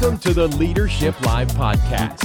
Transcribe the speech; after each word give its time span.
Welcome 0.00 0.18
to 0.18 0.34
the 0.34 0.48
Leadership 0.48 1.18
Live 1.24 1.46
podcast, 1.52 2.20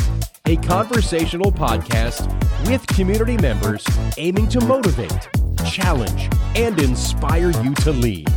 a 0.48 0.58
conversational 0.68 1.52
podcast 1.52 2.28
with 2.68 2.86
community 2.88 3.38
members 3.38 3.86
aiming 4.18 4.50
to 4.50 4.60
motivate, 4.62 5.30
challenge, 5.70 6.30
and 6.56 6.80
inspire 6.82 7.52
you 7.62 7.76
to 7.76 7.92
lead. 7.92 8.28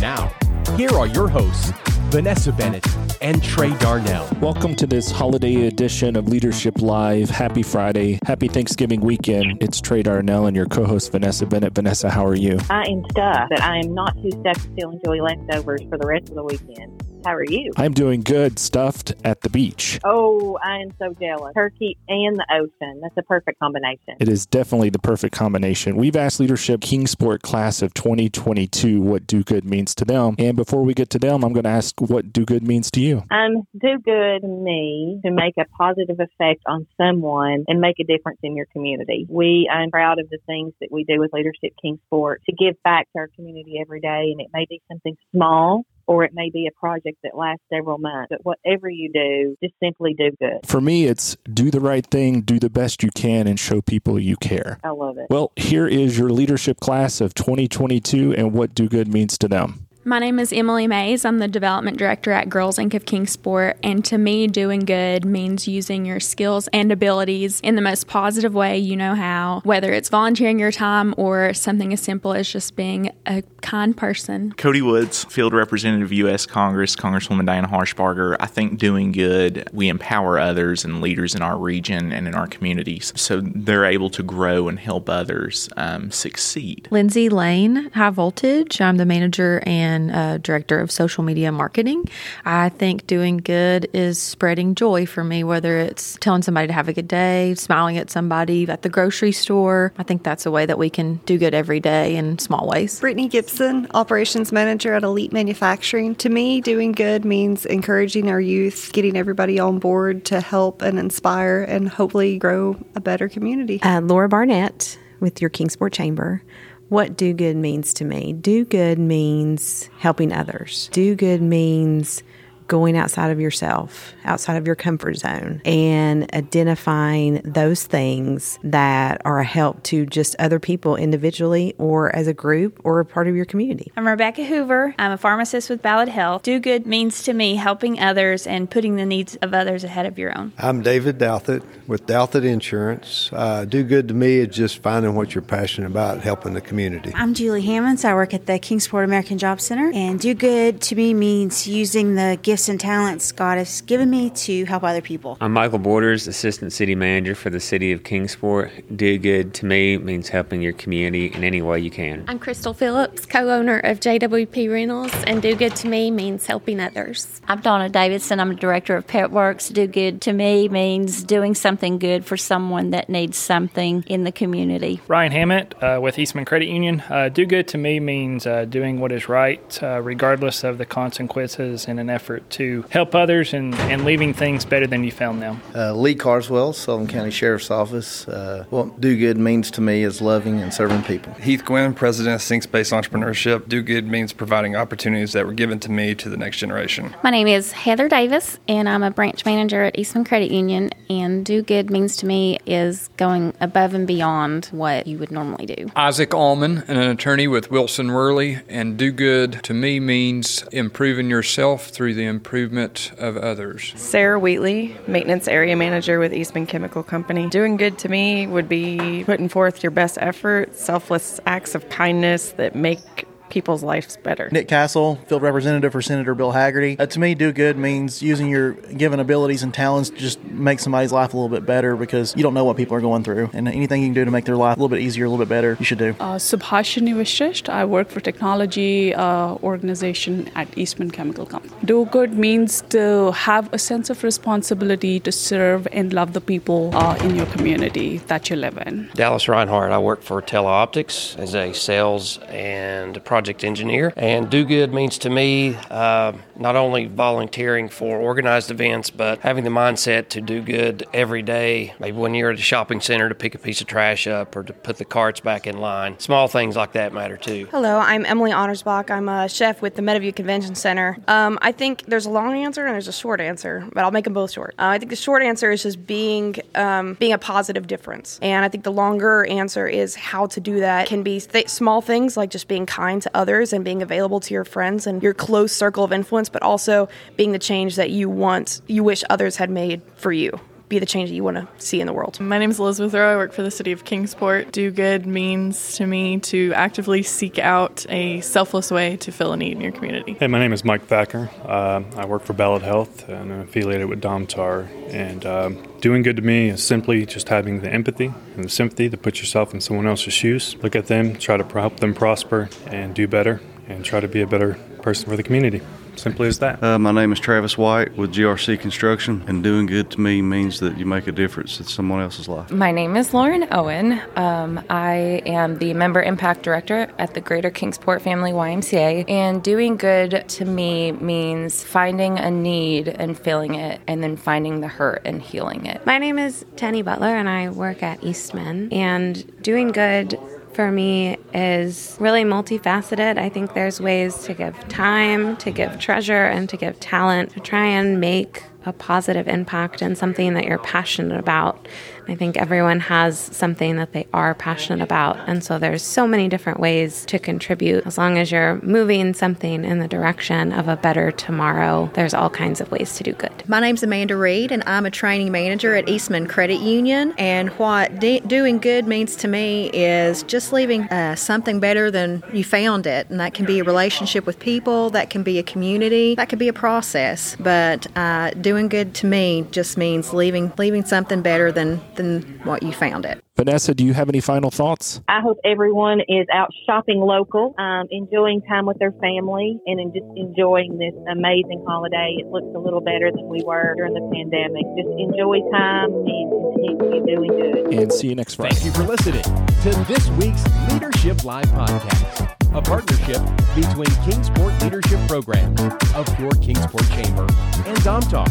Now, 0.00 0.32
here 0.76 0.90
are 0.90 1.08
your 1.08 1.26
hosts, 1.26 1.72
Vanessa 2.10 2.52
Bennett 2.52 2.86
and 3.20 3.42
Trey 3.42 3.76
Darnell. 3.78 4.28
Welcome 4.40 4.76
to 4.76 4.86
this 4.86 5.10
holiday 5.10 5.66
edition 5.66 6.14
of 6.14 6.28
Leadership 6.28 6.80
Live. 6.80 7.28
Happy 7.28 7.64
Friday. 7.64 8.20
Happy 8.24 8.46
Thanksgiving 8.46 9.00
weekend. 9.00 9.60
It's 9.60 9.80
Trey 9.80 10.04
Darnell 10.04 10.46
and 10.46 10.56
your 10.56 10.66
co 10.66 10.84
host, 10.84 11.10
Vanessa 11.10 11.44
Bennett. 11.44 11.74
Vanessa, 11.74 12.08
how 12.08 12.24
are 12.24 12.36
you? 12.36 12.60
I 12.70 12.82
am 12.82 13.02
stuffed, 13.10 13.50
but 13.50 13.62
I 13.62 13.78
am 13.78 13.94
not 13.94 14.14
too 14.22 14.30
stuffed 14.30 14.62
to 14.62 14.72
still 14.74 14.90
enjoy 14.90 15.20
leftovers 15.20 15.82
for 15.90 15.98
the 15.98 16.06
rest 16.06 16.28
of 16.28 16.36
the 16.36 16.44
weekend. 16.44 17.05
How 17.26 17.34
are 17.34 17.44
you? 17.44 17.72
I'm 17.76 17.92
doing 17.92 18.20
good, 18.20 18.56
stuffed 18.56 19.12
at 19.24 19.40
the 19.40 19.50
beach. 19.50 19.98
Oh, 20.04 20.60
I 20.62 20.76
am 20.76 20.92
so 20.96 21.12
jealous. 21.20 21.54
Turkey 21.54 21.98
and 22.06 22.36
the 22.36 22.46
ocean. 22.52 23.00
That's 23.02 23.16
a 23.16 23.24
perfect 23.24 23.58
combination. 23.58 24.14
It 24.20 24.28
is 24.28 24.46
definitely 24.46 24.90
the 24.90 25.00
perfect 25.00 25.34
combination. 25.34 25.96
We've 25.96 26.14
asked 26.14 26.38
Leadership 26.38 26.80
Kingsport 26.80 27.42
class 27.42 27.82
of 27.82 27.94
2022 27.94 29.00
what 29.00 29.26
do 29.26 29.42
good 29.42 29.64
means 29.64 29.92
to 29.96 30.04
them. 30.04 30.36
And 30.38 30.56
before 30.56 30.84
we 30.84 30.94
get 30.94 31.10
to 31.10 31.18
them, 31.18 31.42
I'm 31.42 31.52
going 31.52 31.64
to 31.64 31.70
ask 31.70 32.00
what 32.00 32.32
do 32.32 32.44
good 32.44 32.62
means 32.62 32.92
to 32.92 33.00
you. 33.00 33.24
Um, 33.32 33.66
do 33.76 33.98
good 33.98 34.44
me 34.44 35.18
to 35.24 35.32
make 35.32 35.54
a 35.58 35.64
positive 35.76 36.20
effect 36.20 36.62
on 36.68 36.86
someone 36.96 37.64
and 37.66 37.80
make 37.80 37.98
a 37.98 38.04
difference 38.04 38.38
in 38.44 38.54
your 38.54 38.66
community. 38.66 39.26
We, 39.28 39.68
I'm 39.68 39.90
proud 39.90 40.20
of 40.20 40.30
the 40.30 40.38
things 40.46 40.74
that 40.80 40.92
we 40.92 41.02
do 41.02 41.18
with 41.18 41.32
Leadership 41.32 41.72
Kingsport 41.82 42.42
to 42.48 42.54
give 42.54 42.80
back 42.84 43.08
to 43.14 43.18
our 43.18 43.28
community 43.34 43.80
every 43.80 43.98
day. 43.98 44.30
And 44.30 44.40
it 44.40 44.50
may 44.52 44.66
be 44.70 44.80
something 44.88 45.16
small 45.34 45.84
or 46.06 46.24
it 46.24 46.32
may 46.34 46.50
be 46.50 46.66
a 46.66 46.78
project 46.78 47.18
that 47.22 47.36
lasts 47.36 47.64
several 47.72 47.98
months. 47.98 48.28
But 48.30 48.44
whatever 48.44 48.88
you 48.88 49.10
do, 49.12 49.56
just 49.62 49.74
simply 49.82 50.14
do 50.14 50.30
good. 50.40 50.60
For 50.64 50.80
me, 50.80 51.06
it's 51.06 51.36
do 51.52 51.70
the 51.70 51.80
right 51.80 52.06
thing, 52.06 52.42
do 52.42 52.58
the 52.58 52.70
best 52.70 53.02
you 53.02 53.10
can, 53.10 53.46
and 53.46 53.58
show 53.58 53.80
people 53.80 54.18
you 54.18 54.36
care. 54.36 54.78
I 54.84 54.90
love 54.90 55.18
it. 55.18 55.26
Well, 55.30 55.52
here 55.56 55.86
is 55.86 56.18
your 56.18 56.30
leadership 56.30 56.80
class 56.80 57.20
of 57.20 57.34
2022 57.34 58.34
and 58.34 58.52
what 58.52 58.74
do 58.74 58.88
good 58.88 59.08
means 59.08 59.38
to 59.38 59.48
them. 59.48 59.85
My 60.08 60.20
name 60.20 60.38
is 60.38 60.52
Emily 60.52 60.86
Mays. 60.86 61.24
I'm 61.24 61.40
the 61.40 61.48
development 61.48 61.96
director 61.96 62.30
at 62.30 62.48
Girls 62.48 62.78
Inc. 62.78 62.94
of 62.94 63.06
Kingsport. 63.06 63.76
And 63.82 64.04
to 64.04 64.18
me, 64.18 64.46
doing 64.46 64.84
good 64.84 65.24
means 65.24 65.66
using 65.66 66.04
your 66.04 66.20
skills 66.20 66.68
and 66.72 66.92
abilities 66.92 67.58
in 67.62 67.74
the 67.74 67.82
most 67.82 68.06
positive 68.06 68.54
way 68.54 68.78
you 68.78 68.94
know 68.94 69.16
how, 69.16 69.62
whether 69.64 69.92
it's 69.92 70.08
volunteering 70.08 70.60
your 70.60 70.70
time 70.70 71.12
or 71.16 71.52
something 71.54 71.92
as 71.92 72.00
simple 72.00 72.34
as 72.34 72.48
just 72.48 72.76
being 72.76 73.10
a 73.26 73.42
kind 73.62 73.96
person. 73.96 74.52
Cody 74.52 74.80
Woods, 74.80 75.24
Field 75.24 75.52
Representative, 75.52 76.12
U.S. 76.12 76.46
Congress, 76.46 76.94
Congresswoman 76.94 77.44
Diana 77.44 77.66
Harshbarger. 77.66 78.36
I 78.38 78.46
think 78.46 78.78
doing 78.78 79.10
good, 79.10 79.68
we 79.72 79.88
empower 79.88 80.38
others 80.38 80.84
and 80.84 81.00
leaders 81.00 81.34
in 81.34 81.42
our 81.42 81.58
region 81.58 82.12
and 82.12 82.28
in 82.28 82.36
our 82.36 82.46
communities 82.46 83.12
so 83.16 83.40
they're 83.40 83.84
able 83.84 84.10
to 84.10 84.22
grow 84.22 84.68
and 84.68 84.78
help 84.78 85.10
others 85.10 85.68
um, 85.76 86.12
succeed. 86.12 86.86
Lindsay 86.92 87.28
Lane, 87.28 87.90
High 87.90 88.10
Voltage. 88.10 88.80
I'm 88.80 88.98
the 88.98 89.04
manager 89.04 89.64
and 89.66 89.95
and 89.96 90.12
uh, 90.12 90.38
director 90.38 90.78
of 90.78 90.92
social 90.92 91.24
media 91.24 91.50
marketing. 91.50 92.04
I 92.44 92.68
think 92.68 93.06
doing 93.06 93.38
good 93.38 93.88
is 93.92 94.20
spreading 94.20 94.74
joy 94.74 95.06
for 95.06 95.24
me, 95.24 95.42
whether 95.42 95.78
it's 95.78 96.16
telling 96.20 96.42
somebody 96.42 96.68
to 96.68 96.72
have 96.72 96.88
a 96.88 96.92
good 96.92 97.08
day, 97.08 97.54
smiling 97.54 97.98
at 97.98 98.10
somebody 98.10 98.68
at 98.68 98.82
the 98.82 98.88
grocery 98.88 99.32
store. 99.32 99.92
I 99.98 100.02
think 100.02 100.22
that's 100.22 100.46
a 100.46 100.50
way 100.50 100.66
that 100.66 100.78
we 100.78 100.90
can 100.90 101.16
do 101.26 101.38
good 101.38 101.54
every 101.54 101.80
day 101.80 102.14
in 102.16 102.38
small 102.38 102.68
ways. 102.68 103.00
Brittany 103.00 103.28
Gibson, 103.28 103.88
operations 103.94 104.52
manager 104.52 104.94
at 104.94 105.02
Elite 105.02 105.32
Manufacturing. 105.32 106.14
To 106.16 106.28
me, 106.28 106.60
doing 106.60 106.92
good 106.92 107.24
means 107.24 107.66
encouraging 107.66 108.30
our 108.30 108.40
youth, 108.40 108.90
getting 108.92 109.16
everybody 109.16 109.58
on 109.58 109.78
board 109.78 110.24
to 110.26 110.40
help 110.40 110.82
and 110.82 110.98
inspire 110.98 111.62
and 111.62 111.88
hopefully 111.88 112.38
grow 112.38 112.76
a 112.94 113.00
better 113.00 113.28
community. 113.28 113.82
Uh, 113.82 114.00
Laura 114.00 114.28
Barnett 114.28 114.98
with 115.20 115.40
your 115.40 115.50
Kingsport 115.50 115.92
Chamber 115.92 116.42
what 116.88 117.16
do 117.16 117.32
good 117.32 117.56
means 117.56 117.94
to 117.94 118.04
me. 118.04 118.32
Do 118.32 118.64
good 118.64 118.98
means 118.98 119.88
helping 119.98 120.32
others. 120.32 120.88
Do 120.92 121.14
good 121.14 121.42
means 121.42 122.22
going 122.68 122.96
outside 122.96 123.30
of 123.30 123.40
yourself, 123.40 124.14
outside 124.24 124.56
of 124.56 124.66
your 124.66 124.76
comfort 124.76 125.14
zone, 125.16 125.60
and 125.64 126.32
identifying 126.34 127.40
those 127.44 127.84
things 127.84 128.58
that 128.62 129.22
are 129.24 129.38
a 129.38 129.44
help 129.44 129.82
to 129.84 130.06
just 130.06 130.36
other 130.38 130.58
people 130.58 130.96
individually 130.96 131.74
or 131.78 132.14
as 132.14 132.26
a 132.26 132.34
group 132.34 132.80
or 132.84 133.00
a 133.00 133.04
part 133.04 133.28
of 133.28 133.36
your 133.36 133.44
community. 133.44 133.92
I'm 133.96 134.06
Rebecca 134.06 134.44
Hoover. 134.44 134.94
I'm 134.98 135.12
a 135.12 135.18
pharmacist 135.18 135.70
with 135.70 135.82
Ballad 135.82 136.08
Health. 136.08 136.42
Do 136.42 136.58
good 136.58 136.86
means 136.86 137.22
to 137.24 137.32
me 137.32 137.56
helping 137.56 138.00
others 138.00 138.46
and 138.46 138.70
putting 138.70 138.96
the 138.96 139.06
needs 139.06 139.36
of 139.36 139.54
others 139.54 139.84
ahead 139.84 140.06
of 140.06 140.18
your 140.18 140.36
own. 140.36 140.52
I'm 140.58 140.82
David 140.82 141.18
Douthit 141.18 141.62
with 141.86 142.06
Douthit 142.06 142.44
Insurance. 142.44 143.30
Uh, 143.32 143.64
do 143.64 143.82
good 143.82 144.08
to 144.08 144.14
me 144.14 144.38
is 144.38 144.54
just 144.54 144.82
finding 144.82 145.14
what 145.14 145.34
you're 145.34 145.42
passionate 145.42 145.88
about, 145.88 146.20
helping 146.22 146.54
the 146.54 146.60
community. 146.60 147.12
I'm 147.14 147.34
Julie 147.34 147.62
Hammonds. 147.62 148.04
I 148.04 148.14
work 148.14 148.34
at 148.34 148.46
the 148.46 148.58
Kingsport 148.58 149.04
American 149.04 149.38
Job 149.38 149.60
Center, 149.60 149.90
and 149.92 150.18
do 150.18 150.34
good 150.34 150.80
to 150.82 150.94
me 150.94 151.14
means 151.14 151.66
using 151.66 152.14
the 152.14 152.38
gift 152.42 152.55
gifts 152.56 152.70
and 152.70 152.80
talents 152.80 153.32
God 153.32 153.58
has 153.58 153.82
given 153.82 154.08
me 154.08 154.30
to 154.30 154.64
help 154.64 154.82
other 154.82 155.02
people. 155.02 155.36
I'm 155.42 155.52
Michael 155.52 155.78
Borders, 155.78 156.26
Assistant 156.26 156.72
City 156.72 156.94
Manager 156.94 157.34
for 157.34 157.50
the 157.50 157.60
City 157.60 157.92
of 157.92 158.02
Kingsport. 158.02 158.70
Do 158.96 159.18
good 159.18 159.52
to 159.56 159.66
me 159.66 159.98
means 159.98 160.30
helping 160.30 160.62
your 160.62 160.72
community 160.72 161.26
in 161.26 161.44
any 161.44 161.60
way 161.60 161.80
you 161.80 161.90
can. 161.90 162.24
I'm 162.26 162.38
Crystal 162.38 162.72
Phillips, 162.72 163.26
co 163.26 163.50
owner 163.50 163.80
of 163.80 164.00
JWP 164.00 164.72
Rentals, 164.72 165.12
and 165.24 165.42
do 165.42 165.54
good 165.54 165.76
to 165.76 165.88
me 165.88 166.10
means 166.10 166.46
helping 166.46 166.80
others. 166.80 167.42
I'm 167.46 167.60
Donna 167.60 167.90
Davidson. 167.90 168.40
I'm 168.40 168.48
the 168.48 168.54
Director 168.54 168.96
of 168.96 169.06
Pet 169.06 169.30
Works. 169.30 169.68
Do 169.68 169.86
good 169.86 170.22
to 170.22 170.32
me 170.32 170.70
means 170.70 171.24
doing 171.24 171.54
something 171.54 171.98
good 171.98 172.24
for 172.24 172.38
someone 172.38 172.88
that 172.92 173.10
needs 173.10 173.36
something 173.36 174.02
in 174.06 174.24
the 174.24 174.32
community. 174.32 175.02
Ryan 175.08 175.32
Hammett 175.32 175.82
uh, 175.82 176.00
with 176.00 176.18
Eastman 176.18 176.46
Credit 176.46 176.68
Union. 176.68 177.02
Uh, 177.10 177.28
do 177.28 177.44
good 177.44 177.68
to 177.68 177.76
me 177.76 178.00
means 178.00 178.46
uh, 178.46 178.64
doing 178.64 178.98
what 178.98 179.12
is 179.12 179.28
right, 179.28 179.82
uh, 179.82 180.00
regardless 180.00 180.64
of 180.64 180.78
the 180.78 180.86
consequences, 180.86 181.84
in 181.84 181.98
an 181.98 182.08
effort 182.08 182.45
to 182.50 182.84
help 182.90 183.14
others 183.14 183.54
and, 183.54 183.74
and 183.74 184.04
leaving 184.04 184.32
things 184.32 184.64
better 184.64 184.86
than 184.86 185.04
you 185.04 185.12
found 185.12 185.42
them. 185.42 185.60
Uh, 185.74 185.92
Lee 185.92 186.14
Carswell, 186.14 186.72
Sullivan 186.72 187.06
County 187.06 187.30
Sheriff's 187.30 187.70
Office. 187.70 188.26
Uh, 188.28 188.64
what 188.70 189.00
do 189.00 189.16
good 189.16 189.38
means 189.38 189.70
to 189.72 189.80
me 189.80 190.02
is 190.02 190.20
loving 190.20 190.60
and 190.60 190.72
serving 190.72 191.02
people. 191.02 191.32
Heath 191.34 191.64
Gwynn, 191.64 191.94
President 191.94 192.36
of 192.36 192.42
Think 192.42 192.62
Space 192.62 192.90
Entrepreneurship. 192.90 193.68
Do 193.68 193.82
good 193.82 194.06
means 194.06 194.32
providing 194.32 194.76
opportunities 194.76 195.32
that 195.32 195.46
were 195.46 195.52
given 195.52 195.80
to 195.80 195.90
me 195.90 196.14
to 196.14 196.28
the 196.28 196.36
next 196.36 196.58
generation. 196.58 197.14
My 197.22 197.30
name 197.30 197.46
is 197.46 197.72
Heather 197.72 198.08
Davis, 198.08 198.58
and 198.68 198.88
I'm 198.88 199.02
a 199.02 199.10
branch 199.10 199.44
manager 199.44 199.84
at 199.84 199.98
Eastman 199.98 200.24
Credit 200.24 200.50
Union. 200.50 200.90
And 201.08 201.44
do 201.44 201.62
good 201.62 201.90
means 201.90 202.16
to 202.18 202.26
me 202.26 202.58
is 202.66 203.08
going 203.16 203.54
above 203.60 203.94
and 203.94 204.06
beyond 204.06 204.66
what 204.66 205.06
you 205.06 205.18
would 205.18 205.30
normally 205.30 205.66
do. 205.66 205.90
Isaac 205.94 206.34
Allman, 206.34 206.78
an 206.88 206.98
attorney 206.98 207.46
with 207.46 207.70
Wilson 207.70 208.12
Worley, 208.12 208.58
and 208.68 208.96
do 208.96 209.12
good 209.12 209.62
to 209.64 209.74
me 209.74 210.00
means 210.00 210.64
improving 210.72 211.30
yourself 211.30 211.88
through 211.88 212.14
the 212.14 212.26
improvement 212.36 213.12
of 213.18 213.36
others. 213.36 213.94
Sarah 213.96 214.38
Wheatley, 214.38 214.94
maintenance 215.06 215.48
area 215.48 215.74
manager 215.74 216.18
with 216.18 216.34
Eastman 216.34 216.66
Chemical 216.66 217.02
Company. 217.02 217.48
Doing 217.48 217.78
good 217.78 217.96
to 218.00 218.08
me 218.10 218.46
would 218.46 218.68
be 218.68 219.24
putting 219.24 219.48
forth 219.48 219.82
your 219.82 219.90
best 219.90 220.18
effort, 220.20 220.76
selfless 220.76 221.40
acts 221.46 221.74
of 221.74 221.88
kindness 221.88 222.52
that 222.52 222.74
make 222.74 223.24
people's 223.50 223.82
lives 223.82 224.16
better. 224.16 224.48
Nick 224.50 224.68
Castle, 224.68 225.16
field 225.26 225.42
representative 225.42 225.92
for 225.92 226.02
Senator 226.02 226.34
Bill 226.34 226.52
Hagerty. 226.52 226.98
Uh, 226.98 227.06
to 227.06 227.18
me, 227.18 227.34
do 227.34 227.52
good 227.52 227.76
means 227.76 228.22
using 228.22 228.48
your 228.48 228.72
given 228.72 229.20
abilities 229.20 229.62
and 229.62 229.72
talents 229.72 230.10
to 230.10 230.16
just 230.16 230.42
make 230.44 230.80
somebody's 230.80 231.12
life 231.12 231.34
a 231.34 231.36
little 231.36 231.48
bit 231.48 231.66
better 231.66 231.96
because 231.96 232.34
you 232.36 232.42
don't 232.42 232.54
know 232.54 232.64
what 232.64 232.76
people 232.76 232.96
are 232.96 233.00
going 233.00 233.24
through. 233.24 233.50
And 233.52 233.68
anything 233.68 234.02
you 234.02 234.08
can 234.08 234.14
do 234.14 234.24
to 234.24 234.30
make 234.30 234.44
their 234.44 234.56
life 234.56 234.76
a 234.76 234.80
little 234.80 234.88
bit 234.88 235.00
easier, 235.00 235.24
a 235.24 235.28
little 235.28 235.44
bit 235.44 235.48
better, 235.48 235.76
you 235.78 235.84
should 235.84 235.98
do. 235.98 236.10
Uh, 236.20 236.36
Subhashini 236.36 237.14
Vishisht. 237.14 237.68
I 237.68 237.84
work 237.84 238.08
for 238.08 238.20
technology 238.20 239.14
uh, 239.14 239.54
organization 239.62 240.50
at 240.54 240.76
Eastman 240.76 241.10
Chemical 241.10 241.46
Company. 241.46 241.74
Do 241.84 242.06
good 242.06 242.34
means 242.34 242.82
to 242.90 243.32
have 243.32 243.72
a 243.72 243.78
sense 243.78 244.10
of 244.10 244.22
responsibility 244.22 245.20
to 245.20 245.32
serve 245.32 245.86
and 245.92 246.12
love 246.12 246.32
the 246.32 246.40
people 246.40 246.90
uh, 246.94 247.16
in 247.22 247.36
your 247.36 247.46
community 247.46 248.18
that 248.26 248.50
you 248.50 248.56
live 248.56 248.78
in. 248.86 249.08
Dallas 249.14 249.48
Reinhardt. 249.48 249.92
I 249.92 249.98
work 249.98 250.22
for 250.22 250.42
Teleoptics 250.42 251.38
as 251.38 251.54
a 251.54 251.72
sales 251.72 252.38
and 252.48 253.22
project 253.36 253.64
engineer. 253.64 254.14
And 254.16 254.48
do 254.48 254.64
good 254.64 254.94
means 254.94 255.18
to 255.18 255.28
me 255.28 255.76
uh, 255.90 256.32
not 256.58 256.74
only 256.74 257.04
volunteering 257.04 257.90
for 257.90 258.16
organized 258.16 258.70
events, 258.70 259.10
but 259.10 259.40
having 259.40 259.62
the 259.62 259.68
mindset 259.68 260.30
to 260.30 260.40
do 260.40 260.62
good 260.62 261.06
every 261.12 261.42
day. 261.42 261.92
Maybe 261.98 262.16
when 262.16 262.32
you're 262.32 262.50
at 262.50 262.58
a 262.58 262.62
shopping 262.62 263.02
center 263.02 263.28
to 263.28 263.34
pick 263.34 263.54
a 263.54 263.58
piece 263.58 263.82
of 263.82 263.88
trash 263.88 264.26
up 264.26 264.56
or 264.56 264.62
to 264.62 264.72
put 264.72 264.96
the 264.96 265.04
carts 265.04 265.40
back 265.40 265.66
in 265.66 265.76
line. 265.76 266.18
Small 266.18 266.48
things 266.48 266.76
like 266.76 266.92
that 266.92 267.12
matter 267.12 267.36
too. 267.36 267.68
Hello, 267.70 267.98
I'm 267.98 268.24
Emily 268.24 268.52
Honorsbach. 268.52 269.10
I'm 269.10 269.28
a 269.28 269.50
chef 269.50 269.82
with 269.82 269.96
the 269.96 270.02
Meadowview 270.02 270.34
Convention 270.34 270.74
Center. 270.74 271.18
Um, 271.28 271.58
I 271.60 271.72
think 271.72 272.06
there's 272.06 272.24
a 272.24 272.30
long 272.30 272.56
answer 272.56 272.86
and 272.86 272.94
there's 272.94 273.06
a 273.06 273.12
short 273.12 273.42
answer, 273.42 273.86
but 273.92 274.02
I'll 274.02 274.12
make 274.12 274.24
them 274.24 274.32
both 274.32 274.52
short. 274.52 274.74
Uh, 274.78 274.86
I 274.86 274.98
think 274.98 275.10
the 275.10 275.16
short 275.16 275.42
answer 275.42 275.70
is 275.70 275.82
just 275.82 276.06
being 276.06 276.56
um, 276.74 277.18
being 277.20 277.34
a 277.34 277.38
positive 277.38 277.86
difference, 277.86 278.38
and 278.40 278.64
I 278.64 278.70
think 278.70 278.84
the 278.84 278.92
longer 278.92 279.44
answer 279.44 279.86
is 279.86 280.14
how 280.14 280.46
to 280.46 280.58
do 280.58 280.80
that 280.80 281.06
can 281.06 281.22
be 281.22 281.38
th- 281.38 281.68
small 281.68 282.00
things 282.00 282.38
like 282.38 282.48
just 282.48 282.66
being 282.66 282.86
kind 282.86 283.25
to 283.26 283.36
others 283.36 283.72
and 283.72 283.84
being 283.84 284.02
available 284.02 284.40
to 284.40 284.54
your 284.54 284.64
friends 284.64 285.06
and 285.06 285.22
your 285.22 285.34
close 285.34 285.72
circle 285.72 286.02
of 286.02 286.12
influence, 286.12 286.48
but 286.48 286.62
also 286.62 287.08
being 287.36 287.52
the 287.52 287.58
change 287.58 287.96
that 287.96 288.10
you 288.10 288.28
want, 288.28 288.80
you 288.86 289.04
wish 289.04 289.22
others 289.28 289.56
had 289.56 289.70
made 289.70 290.00
for 290.16 290.32
you 290.32 290.58
be 290.88 290.98
the 290.98 291.06
change 291.06 291.30
that 291.30 291.34
you 291.34 291.42
want 291.42 291.56
to 291.56 291.68
see 291.84 292.00
in 292.00 292.06
the 292.06 292.12
world. 292.12 292.38
My 292.40 292.58
name 292.58 292.70
is 292.70 292.78
Elizabeth 292.78 293.12
Rowe. 293.14 293.32
I 293.32 293.36
work 293.36 293.52
for 293.52 293.62
the 293.62 293.70
city 293.70 293.92
of 293.92 294.04
Kingsport. 294.04 294.72
Do 294.72 294.90
good 294.90 295.26
means 295.26 295.96
to 295.96 296.06
me 296.06 296.38
to 296.40 296.72
actively 296.74 297.22
seek 297.22 297.58
out 297.58 298.06
a 298.08 298.40
selfless 298.40 298.90
way 298.90 299.16
to 299.18 299.32
fill 299.32 299.52
a 299.52 299.56
need 299.56 299.72
in 299.72 299.80
your 299.80 299.92
community. 299.92 300.34
Hey, 300.34 300.46
my 300.46 300.58
name 300.58 300.72
is 300.72 300.84
Mike 300.84 301.06
Thacker. 301.06 301.50
Uh, 301.64 302.02
I 302.16 302.26
work 302.26 302.42
for 302.42 302.52
Ballad 302.52 302.82
Health 302.82 303.28
and 303.28 303.52
I'm 303.52 303.60
affiliated 303.60 304.08
with 304.08 304.20
Domtar. 304.20 304.88
And 305.12 305.44
um, 305.44 305.88
doing 306.00 306.22
good 306.22 306.36
to 306.36 306.42
me 306.42 306.68
is 306.68 306.84
simply 306.84 307.26
just 307.26 307.48
having 307.48 307.80
the 307.80 307.92
empathy 307.92 308.32
and 308.54 308.64
the 308.64 308.68
sympathy 308.68 309.10
to 309.10 309.16
put 309.16 309.40
yourself 309.40 309.74
in 309.74 309.80
someone 309.80 310.06
else's 310.06 310.32
shoes, 310.32 310.76
look 310.82 310.94
at 310.94 311.06
them, 311.06 311.36
try 311.36 311.56
to 311.56 311.64
help 311.64 311.98
them 312.00 312.14
prosper 312.14 312.68
and 312.86 313.14
do 313.14 313.26
better, 313.26 313.60
and 313.88 314.04
try 314.04 314.20
to 314.20 314.28
be 314.28 314.40
a 314.40 314.46
better 314.46 314.74
person 315.02 315.28
for 315.28 315.36
the 315.36 315.42
community. 315.42 315.80
Simply 316.16 316.48
as 316.48 316.58
that. 316.60 316.82
Uh, 316.82 316.98
my 316.98 317.12
name 317.12 317.32
is 317.32 317.38
Travis 317.38 317.76
White 317.76 318.16
with 318.16 318.32
GRC 318.32 318.80
Construction, 318.80 319.44
and 319.46 319.62
doing 319.62 319.86
good 319.86 320.10
to 320.12 320.20
me 320.20 320.42
means 320.42 320.80
that 320.80 320.98
you 320.98 321.06
make 321.06 321.26
a 321.26 321.32
difference 321.32 321.78
in 321.78 321.86
someone 321.86 322.20
else's 322.20 322.48
life. 322.48 322.70
My 322.70 322.90
name 322.90 323.16
is 323.16 323.34
Lauren 323.34 323.66
Owen. 323.70 324.20
Um, 324.36 324.82
I 324.88 325.42
am 325.46 325.78
the 325.78 325.94
Member 325.94 326.22
Impact 326.22 326.62
Director 326.62 327.10
at 327.18 327.34
the 327.34 327.40
Greater 327.40 327.70
Kingsport 327.70 328.22
Family 328.22 328.52
YMCA, 328.52 329.28
and 329.28 329.62
doing 329.62 329.96
good 329.96 330.44
to 330.48 330.64
me 330.64 331.12
means 331.12 331.84
finding 331.84 332.38
a 332.38 332.50
need 332.50 333.08
and 333.08 333.38
filling 333.38 333.74
it, 333.74 334.00
and 334.06 334.22
then 334.22 334.36
finding 334.36 334.80
the 334.80 334.88
hurt 334.88 335.22
and 335.24 335.42
healing 335.42 335.86
it. 335.86 336.04
My 336.06 336.18
name 336.18 336.38
is 336.38 336.64
Tenny 336.76 337.02
Butler, 337.02 337.36
and 337.36 337.48
I 337.48 337.68
work 337.70 338.02
at 338.02 338.24
Eastman, 338.24 338.92
and 338.92 339.62
doing 339.62 339.92
good 339.92 340.38
for 340.76 340.92
me 340.92 341.38
is 341.54 342.16
really 342.20 342.44
multifaceted. 342.44 343.38
I 343.38 343.48
think 343.48 343.72
there's 343.72 343.98
ways 343.98 344.44
to 344.44 344.52
give 344.52 344.76
time, 344.88 345.56
to 345.56 345.70
give 345.70 345.98
treasure, 345.98 346.44
and 346.44 346.68
to 346.68 346.76
give 346.76 347.00
talent 347.00 347.52
to 347.52 347.60
try 347.60 347.86
and 347.86 348.20
make 348.20 348.62
a 348.86 348.92
positive 348.92 349.48
impact 349.48 350.00
and 350.00 350.16
something 350.16 350.54
that 350.54 350.64
you're 350.64 350.78
passionate 350.78 351.38
about. 351.38 351.86
I 352.28 352.34
think 352.34 352.56
everyone 352.56 353.00
has 353.00 353.38
something 353.38 353.96
that 353.96 354.12
they 354.12 354.26
are 354.32 354.54
passionate 354.54 355.02
about. 355.02 355.38
And 355.46 355.62
so 355.62 355.78
there's 355.78 356.02
so 356.02 356.26
many 356.26 356.48
different 356.48 356.80
ways 356.80 357.24
to 357.26 357.38
contribute. 357.38 358.04
As 358.06 358.18
long 358.18 358.36
as 358.38 358.50
you're 358.50 358.80
moving 358.82 359.32
something 359.32 359.84
in 359.84 360.00
the 360.00 360.08
direction 360.08 360.72
of 360.72 360.88
a 360.88 360.96
better 360.96 361.30
tomorrow, 361.30 362.10
there's 362.14 362.34
all 362.34 362.50
kinds 362.50 362.80
of 362.80 362.90
ways 362.90 363.16
to 363.16 363.22
do 363.22 363.32
good. 363.32 363.68
My 363.68 363.80
name's 363.80 364.02
Amanda 364.02 364.36
Reed, 364.36 364.72
and 364.72 364.82
I'm 364.86 365.06
a 365.06 365.10
training 365.10 365.52
manager 365.52 365.94
at 365.94 366.08
Eastman 366.08 366.46
Credit 366.48 366.80
Union. 366.80 367.32
And 367.38 367.70
what 367.70 368.18
de- 368.18 368.40
doing 368.40 368.78
good 368.78 369.06
means 369.06 369.36
to 369.36 369.48
me 369.48 369.90
is 369.92 370.42
just 370.44 370.72
leaving 370.72 371.02
uh, 371.04 371.36
something 371.36 371.78
better 371.78 372.10
than 372.10 372.42
you 372.52 372.64
found 372.64 373.06
it. 373.06 373.30
And 373.30 373.38
that 373.38 373.54
can 373.54 373.66
be 373.66 373.78
a 373.78 373.84
relationship 373.84 374.46
with 374.46 374.58
people, 374.58 375.10
that 375.10 375.30
can 375.30 375.44
be 375.44 375.58
a 375.58 375.62
community, 375.62 376.34
that 376.34 376.48
could 376.48 376.58
be 376.58 376.68
a 376.68 376.72
process. 376.72 377.56
But 377.60 378.06
uh, 378.16 378.50
doing 378.50 378.75
good 378.84 379.14
to 379.14 379.26
me 379.26 379.66
just 379.70 379.96
means 379.96 380.32
leaving 380.32 380.72
leaving 380.76 381.04
something 381.04 381.40
better 381.42 381.72
than 381.72 382.00
than 382.16 382.42
what 382.64 382.82
you 382.82 382.92
found 382.92 383.24
it. 383.24 383.42
Vanessa, 383.56 383.94
do 383.94 384.04
you 384.04 384.12
have 384.12 384.28
any 384.28 384.40
final 384.40 384.70
thoughts? 384.70 385.22
I 385.28 385.40
hope 385.40 385.56
everyone 385.64 386.20
is 386.20 386.46
out 386.52 386.68
shopping 386.84 387.20
local, 387.20 387.74
um, 387.78 388.06
enjoying 388.10 388.60
time 388.68 388.84
with 388.84 388.98
their 388.98 389.12
family, 389.12 389.78
and 389.86 389.98
in 389.98 390.12
just 390.12 390.26
enjoying 390.36 390.98
this 390.98 391.14
amazing 391.32 391.82
holiday. 391.88 392.36
It 392.38 392.48
looks 392.48 392.68
a 392.76 392.78
little 392.78 393.00
better 393.00 393.32
than 393.32 393.48
we 393.48 393.62
were 393.64 393.94
during 393.96 394.12
the 394.12 394.28
pandemic. 394.30 394.84
Just 394.94 395.08
enjoy 395.16 395.60
time 395.72 396.12
and 396.12 396.52
continue 396.52 397.24
doing 397.24 397.50
good. 397.50 397.94
And 397.94 398.12
see 398.12 398.28
you 398.28 398.34
next 398.34 398.56
Friday. 398.56 398.74
Thank 398.74 398.84
you 398.84 398.92
for 398.92 399.04
listening 399.04 399.42
to 399.42 400.04
this 400.04 400.28
week's 400.36 400.64
Leadership 400.92 401.42
Live 401.44 401.66
podcast, 401.68 402.55
a 402.76 402.82
partnership 402.82 403.40
between 403.74 404.10
Kingsport 404.22 404.82
Leadership 404.82 405.18
Programs 405.26 405.80
of 406.14 406.38
your 406.38 406.50
Kingsport 406.50 407.08
Chamber 407.08 407.46
and 407.86 407.96
Domtar. 408.04 408.46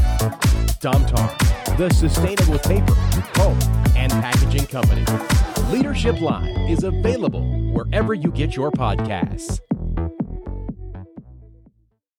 Dom 0.80 1.06
Talk, 1.06 1.38
the 1.78 1.92
sustainable 1.92 2.58
paper, 2.60 2.96
pulp, 3.36 3.56
and 3.96 4.12
packaging 4.12 4.66
company. 4.66 5.06
Leadership 5.72 6.20
Live 6.22 6.58
is 6.70 6.84
available 6.84 7.44
wherever 7.72 8.16
you 8.16 8.32
get 8.32 8.56
your 8.56 8.72
podcasts. 8.72 9.60